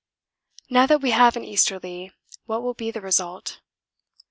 [0.67, 2.11] Now that we have an easterly,
[2.47, 3.59] what will be the result?